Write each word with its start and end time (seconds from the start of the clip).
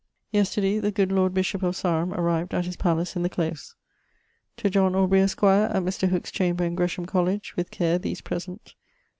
]Yesterday 0.31 0.79
the 0.79 0.89
good 0.89 1.11
lord 1.11 1.31
bishop 1.31 1.61
of 1.61 1.75
Sarum 1.75 2.11
arrived 2.15 2.55
att 2.55 2.65
his 2.65 2.75
pallace 2.75 3.15
in 3.15 3.21
the 3.21 3.29
Close. 3.29 3.75
To 4.57 4.67
John 4.67 4.95
Aubrey, 4.95 5.21
esq., 5.21 5.43
att 5.43 5.83
Mr. 5.83 6.09
Hooke's 6.09 6.31
chamber 6.31 6.63
in 6.65 6.73
Gresham 6.73 7.05
Colledge 7.05 7.53
with 7.55 7.69
care 7.69 7.99
these 7.99 8.19
present. 8.21 8.73